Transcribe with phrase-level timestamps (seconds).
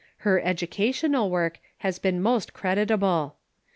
[0.25, 3.35] Her educational work has been most creditable.